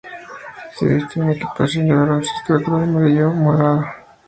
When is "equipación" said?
1.33-1.87